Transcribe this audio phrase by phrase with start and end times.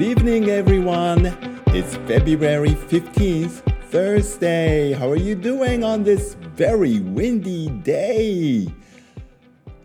[0.00, 1.26] Good evening, everyone.
[1.74, 3.60] It's February 15th,
[3.90, 4.94] Thursday.
[4.94, 8.72] How are you doing on this very windy day?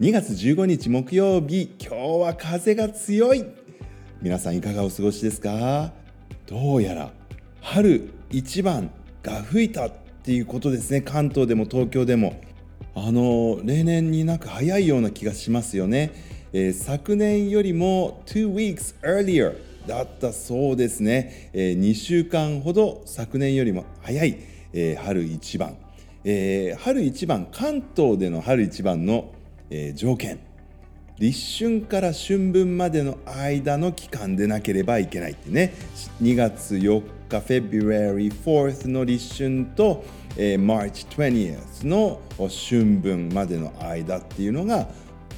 [0.00, 3.44] 2月15日木曜日、今日は風が強い。
[4.22, 5.90] 皆さんいかがお過ごしですか
[6.46, 7.10] どうやら
[7.60, 9.92] 春一番が吹いたっ
[10.22, 11.00] ていうことですね。
[11.00, 12.40] 関東でも東京でも。
[12.94, 16.12] あの例年になんか早いような気がしますよね、
[16.52, 19.56] えー、昨年よりも2 weeks earlier
[19.86, 24.38] だったそうですね、えー、2週間ほど昨年よりも早い、
[24.72, 25.76] えー、春一番、
[26.24, 29.32] えー、春一番関東での春一番の、
[29.70, 30.38] えー、条件。
[31.16, 35.72] 立春から春分までの間の期間でなければいけないってね。
[36.20, 40.04] 2月4日 February 4th の立春と
[40.36, 44.88] えー、March 20th の春分までの間っていうのが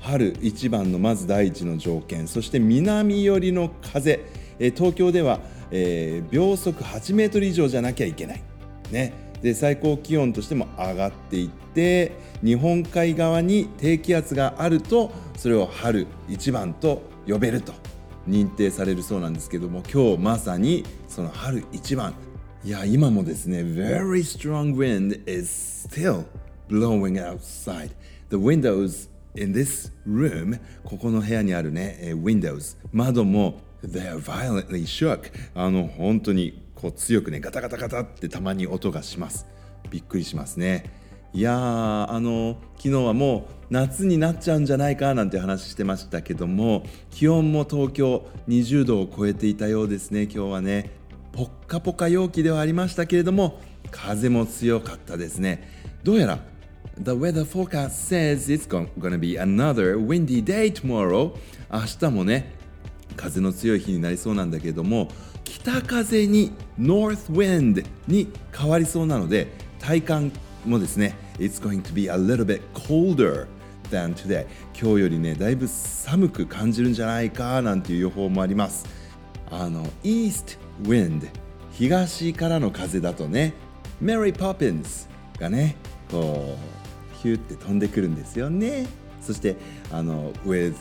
[0.00, 4.24] 春一番のまず第一の条件そして南寄りの風、
[4.58, 8.42] え、東京では、えー、秒速8メートル以上じゃなきゃいけない、
[8.90, 12.12] ね、で最高気温としても上がっていって
[12.44, 17.72] 日本海側に低気圧があるとそれを春一番と呼べると
[18.28, 22.14] 認定されるそうなんですけども今日まさにその春一番。
[22.64, 25.48] いや、今もですね、very strong wind is
[25.88, 26.24] still
[26.68, 27.90] blowing outside.
[28.30, 35.30] The windows in this room, ここの部屋にあるね、windows、窓も They're violently shook.
[35.54, 39.46] あの、本当にこう強くね、ガタガタガタってたまに音がします。
[39.90, 40.90] びっくりしますね。
[41.32, 50.98] いやー、あの、昨日はもう夏になっちゃうんじゃないかなんて話してましたけども、気温も東京20度を超えていたようですね、今日はね。
[51.38, 53.60] ポッカポカ陽気ではありましたけれども
[53.92, 55.70] 風も強かったですね
[56.02, 56.40] どうやら
[57.00, 61.32] The weather forecast says it's gonna be another windy day tomorrow
[61.72, 62.52] 明日もね
[63.16, 65.08] 風の強い日になりそうなんだけども
[65.44, 69.46] 北風に North Wind に変わりそうなので
[69.78, 70.32] 体感
[70.64, 73.46] もですね It's going to be a little bit colder
[73.90, 78.86] than today 今日よりねだいぶ寒く感じるんじゃないかなんていう予報もあります
[79.50, 81.28] あの East wind
[81.70, 83.54] 東からの風だとね
[84.02, 85.08] Mary Poppins
[85.38, 85.76] がね
[86.10, 86.77] こう
[87.22, 88.86] ヒューって飛んでくるんですよね。
[89.20, 89.56] そして
[89.90, 90.74] あの with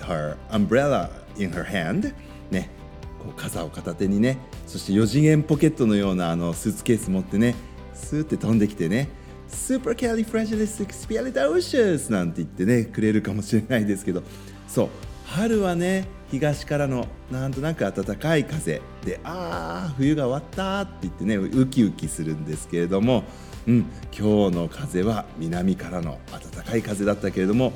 [0.00, 1.08] her umbrella
[1.38, 2.12] in her hand
[2.50, 2.70] ね
[3.18, 4.38] こう傘を片手にね。
[4.66, 7.54] そして4次元ポケットのようなあのスーツケース持ってね
[7.94, 9.08] スーって飛んできてね。
[9.48, 14.24] Supercalifragilisticexpialidocious なんて言ってねくれるかもしれないですけど。
[14.66, 14.88] そう
[15.26, 23.24] 春はね東からのなんとなく暖かい風でああ冬が終わったって言ってねウキウキするんですけれども、
[23.66, 27.72] うん、今日の風は南からの暖かい風だったけれども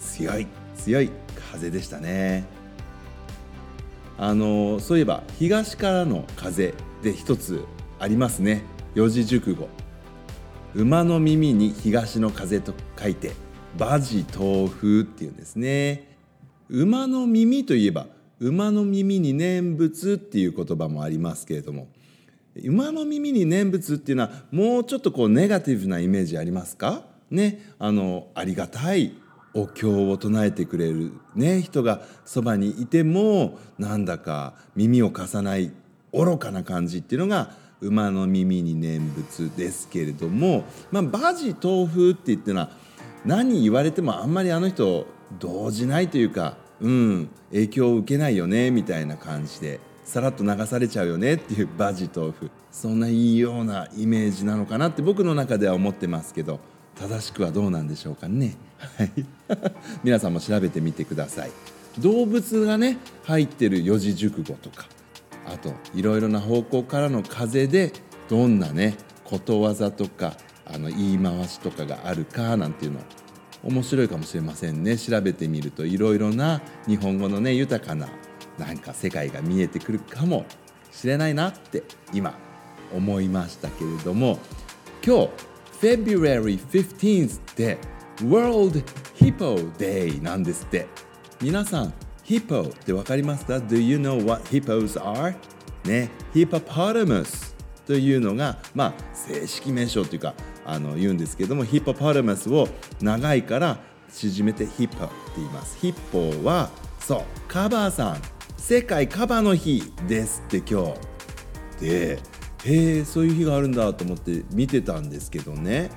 [0.00, 0.46] 強い
[0.76, 1.10] 強い
[1.52, 2.44] 風でしたね。
[4.18, 7.64] あのそういえば東からの風で一つ
[7.98, 8.62] ありますね。
[8.94, 9.68] 四字熟語。
[10.74, 13.32] 馬の耳に東の風と書いて
[13.76, 16.11] 馬事豆腐っていうんですね。
[16.74, 18.06] 馬の耳といえば
[18.40, 21.88] 馬の耳に念仏っていう言葉もありますけれども
[22.64, 27.02] 馬の耳に念仏っていうのはもうちょっとこうネガティブなイメージありますか？
[27.30, 29.12] ねあのありがたい
[29.52, 35.72] お経を唱えてくれる、ね、人がそばにいてもなんだか耳を貸さない
[36.14, 37.50] 愚かな感じっていうのが
[37.82, 42.70] 馬の耳に念仏ですけれども、まあ、バジ豆腐って言ってのは
[43.26, 45.06] 何言われてもあんまりあの人
[45.38, 47.30] 動じないというかうん。
[47.52, 56.60] 影響を受けないよねみたいな感じでさらっと流されちゃうよねっていうバジ豆腐そんないいようなイメージなのかなって僕の中では思ってますけど
[56.98, 58.54] 正しくはどうなんでしょうかね。
[58.78, 59.10] はい。
[60.04, 61.50] 皆さんも調べてみてください。
[61.98, 64.86] 動物がね入ってる四字熟語とか
[65.46, 67.92] あといろいろな方向からの風で
[68.28, 73.02] どんなねことわざとかあの言い回しとかがあるかなんていうのを
[73.64, 78.08] 面白いかもしれませんね調べてみるといろいろな日本語のね豊かな
[78.58, 80.46] なんか世界が見えてくるかも
[80.90, 82.34] しれないなって今
[82.94, 84.38] 思いましたけれども
[85.04, 85.30] 今日
[85.80, 87.78] February 15th って
[88.22, 88.84] World
[89.16, 90.86] Hippo Day なんですって
[91.40, 91.94] 皆さん
[92.24, 95.34] Hippo って分かりますか ?Do you know what hippos are?
[95.84, 97.54] ね、Hippopotamus
[97.86, 102.68] というのが、まあ、正式名称というかあの言うんですけどもヒッポパルマスを
[103.00, 103.78] 長いから
[104.12, 105.78] 縮めてヒッポって言います。
[105.78, 106.70] ヒッポは
[107.00, 108.22] そうカバーさん。
[108.56, 110.94] 世界カバーの日ですって今
[111.80, 112.18] 日で
[112.64, 115.90] へえそういう日があるんだと思って見てたんですけどね。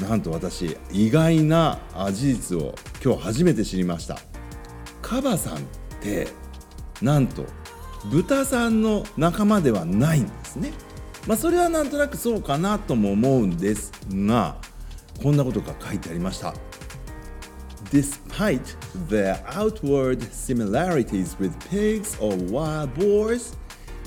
[0.00, 1.80] なんと私意外な
[2.12, 2.74] 事実を
[3.04, 4.18] 今日初めて知りました。
[5.00, 5.60] カバさんっ
[6.00, 6.28] て
[7.00, 7.44] なんと
[8.10, 10.72] 豚さんの仲間ではないんですね。
[11.26, 14.56] まあ、それはなんとなくそうかなとも思うんですが
[15.22, 16.54] こんなことが書いてありました。
[17.92, 18.76] Despite
[19.08, 23.54] their outward similarities with pigs or wild boars,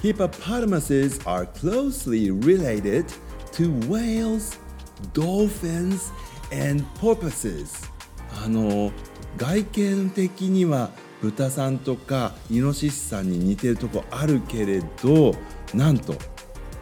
[0.01, 3.05] hippopotamuses are closely related
[3.51, 4.57] to whales,
[5.13, 6.11] dolphins,
[6.51, 7.89] and porpoises.
[8.43, 8.91] あの
[9.37, 10.89] 外見的には
[11.21, 15.35] 豚さんとかイノシシさんに似てるとこあるけれど
[15.73, 16.15] なんと、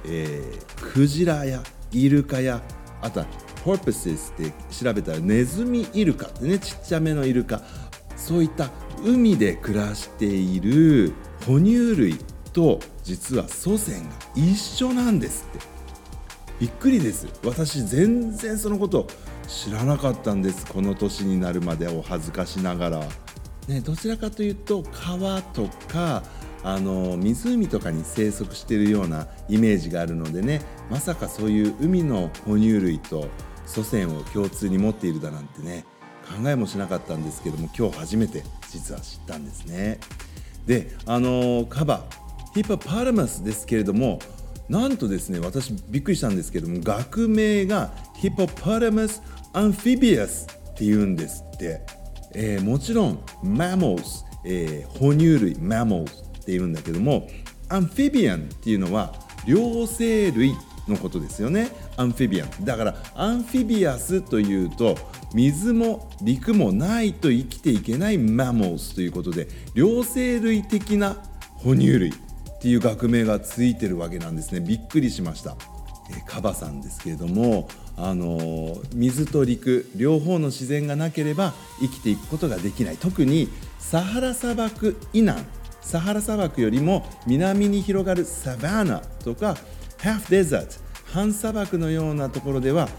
[0.05, 2.61] えー、クジラやイルカや
[3.01, 3.25] あとは
[3.63, 7.61] porpoises って調べたらネズミイルカってねちっちゃめのイルカ。
[8.15, 8.69] そういった
[9.03, 11.13] 海で暮らしている
[11.45, 12.17] 哺乳類
[12.53, 15.59] と実は祖先が一緒なんですって。
[16.59, 17.27] びっくりです。
[17.44, 19.07] 私全然そのこと
[19.47, 20.65] 知らなかったんです。
[20.67, 23.03] この年になるまでお恥ずかしながら、
[23.67, 26.23] ね、どちらかというと川とか
[26.63, 33.27] あの湖とかに生息しているようなイメージがあるのでねまさかそういう海の哺乳類と
[33.65, 35.86] 祖先を共通に持っているだなんてね
[36.42, 40.00] 考えもしなかったんですけども今日初めて実は知ったんですね。
[40.65, 42.06] であのカバ
[42.54, 44.19] hippopotamus ですけれども
[44.69, 49.21] なんとですね私びっくりしたんですけども学名が Hippopotamus
[49.51, 51.81] amphibius っていうんですって、
[52.33, 57.30] えー、もちろん mammals、えー、哺乳類 mammals っていうんだけども
[57.69, 59.16] アンフィビアンっていうのは
[59.48, 60.54] 両生類
[60.88, 61.72] のことですよね。
[61.95, 62.65] amphibian。
[62.66, 64.98] だから amphibious というと
[65.34, 71.18] 水も陸もないと生きていけない mammals ということで両生類的な
[71.56, 72.13] 哺乳類っ
[72.62, 74.60] ていう学名がついてるわけなんですね。
[74.60, 75.56] びっくりしました、
[76.12, 82.98] えカバさんですけれどもあの水と陸両方の自然がなければ生きていくことができない。
[82.98, 83.48] 特に
[83.80, 85.42] サハラ砂漠以南
[85.83, 89.56] サハラ砂漠よりも南に広がるサバナとか
[90.00, 90.74] ハーフデザート
[91.13, 92.89] 半砂漠のようなところでは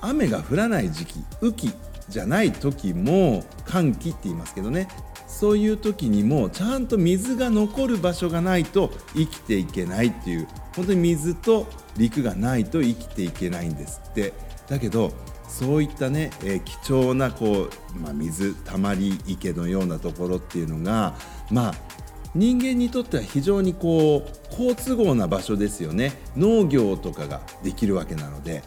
[0.00, 1.72] 雨が降らない時期雨季
[2.08, 4.88] じゃない時も寒気って言いますけどね。
[5.26, 11.66] そういう時にもちゃんと水が残る場所がないと生きていけないっていう本当に水と
[11.96, 14.32] 陸がないと生きていけないんですって。
[14.68, 15.12] だけど
[15.48, 21.14] そういったね、えー、貴重なこう、まあ、水たまり池のようなところっていうのが
[21.50, 21.74] まあ
[22.36, 28.62] 人間にとっては非常にこう好都合な場所ですよね農業とかができるわけなので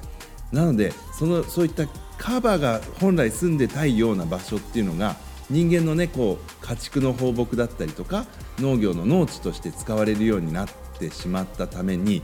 [0.52, 1.86] なのでそのそういった
[2.18, 5.16] カバが本来住んでたいような場所っていうのが
[5.50, 8.26] 人間のねこう家畜の放牧だったりとか
[8.60, 12.24] 農業の農地として使われるようになってしまったために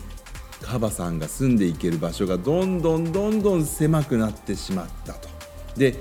[0.62, 5.30] カバさんが住んでいける場所がどんどんどんどん狭くなってしまったと。
[5.78, 5.96] で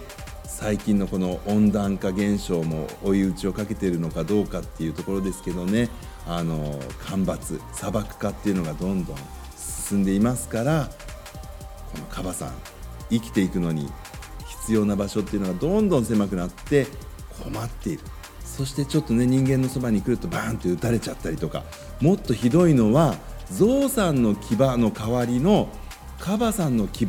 [0.56, 5.88] 最近のこの温暖化現象も追い打ちをかけているのかどうかっていうところですけどね。
[6.26, 9.16] あの干ばつ砂漠化っていうのがどんどん
[9.58, 10.88] 進んでいますから
[11.92, 12.54] このカバさん
[13.10, 13.90] 生きていくのに
[14.62, 16.86] 必要な場所っていうのがどんどん狭くなって
[17.42, 18.00] 困っている。
[18.44, 21.64] そしてちょっとね人間のそばに来るとバーンって撃たれちゃったりとか
[22.00, 23.16] もっとひどいのは
[23.50, 25.68] ゾウさんの牙の代わりの
[26.20, 27.06] カバさんの牙。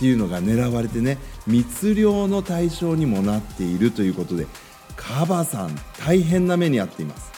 [0.00, 4.46] っていうのが狙われてね密漁の対象にもなっているということで
[4.96, 7.30] カバさん大変な目に遭っています。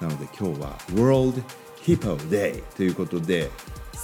[0.00, 1.42] なので今日は World
[1.82, 3.50] Hippo Day ということで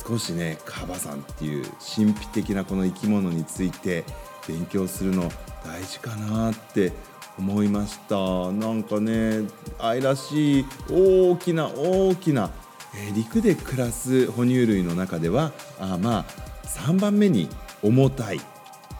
[0.04, 4.02] 少しねカバさんっていう神秘的なこの生き物について
[4.48, 5.30] 勉強するの
[5.64, 6.92] 大事かなって
[7.38, 8.16] 思いました。
[8.50, 9.42] なんかね
[9.78, 12.50] 愛らしい大きな大きな、
[12.96, 17.48] え、陸で暮らす哺乳類の中ではあまあ3番目に
[17.82, 18.40] 重たい。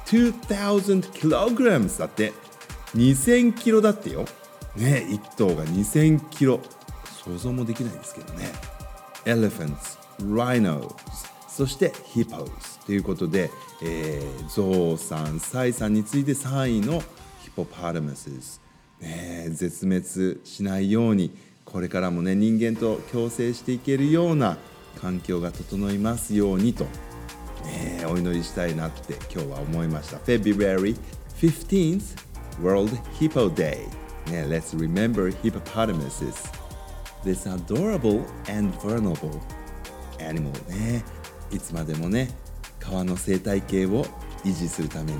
[0.06, 2.32] 2000kg だって。
[2.94, 4.26] 2000キロだってよ。
[4.76, 6.60] ね1頭が2000キロ。
[7.24, 8.52] 想像もできないですけどね。
[9.24, 10.94] elephants rhinos
[11.48, 13.50] そして hippos ということで、
[13.82, 17.02] えー、ゾウさんサイさんに次いで3位の
[17.42, 18.28] ヒポパラマス
[19.00, 24.56] ね絶滅しないようにこれからもね人間と共生していけるような
[25.00, 26.86] 環境が整いますようにと、
[28.12, 30.18] お祈りしたいなって今日は思いました。
[30.18, 30.94] February
[31.40, 32.02] 15th
[32.62, 33.88] World Hippo Day、
[34.30, 36.34] ね、Let's remember hippopotamuses
[37.24, 39.40] This adorable and vulnerable
[40.18, 41.02] animal ね
[41.50, 42.28] いつまでもね
[42.78, 44.04] 川の生態系を
[44.44, 45.18] 維持するために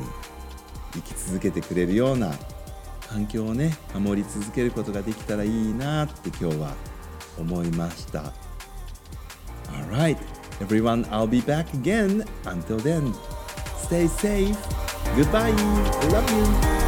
[0.93, 2.35] 生き続けてくれるような
[3.09, 6.75] 環境をね守り続けることができたらいいなって今日は
[7.39, 8.35] 思いました。
[9.71, 10.32] Alright
[10.63, 12.25] Everyone, I'll be back again.
[12.47, 13.13] Until then,
[13.77, 14.57] stay safe.
[15.17, 15.51] Goodbye.
[16.13, 16.82] Love you.